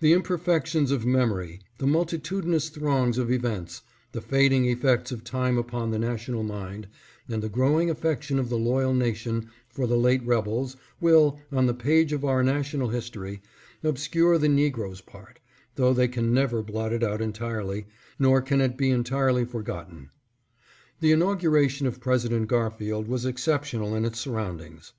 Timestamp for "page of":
11.74-12.24